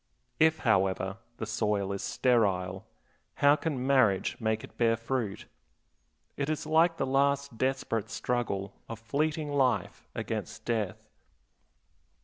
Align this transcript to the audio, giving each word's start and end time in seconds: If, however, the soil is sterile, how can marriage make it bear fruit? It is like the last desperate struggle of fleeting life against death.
If, 0.39 0.57
however, 0.65 1.17
the 1.37 1.45
soil 1.45 1.91
is 1.91 2.01
sterile, 2.01 2.87
how 3.35 3.55
can 3.55 3.85
marriage 3.85 4.35
make 4.39 4.63
it 4.63 4.75
bear 4.75 4.97
fruit? 4.97 5.45
It 6.35 6.49
is 6.49 6.65
like 6.65 6.97
the 6.97 7.05
last 7.05 7.59
desperate 7.59 8.09
struggle 8.09 8.73
of 8.89 8.97
fleeting 8.97 9.51
life 9.53 10.07
against 10.15 10.65
death. 10.65 11.07